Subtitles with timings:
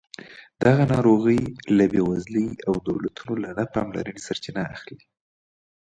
[0.65, 1.41] دغه ناروغۍ
[1.77, 4.97] له بېوزلۍ او دولتونو له نه پاملرنې سرچینه اخلي.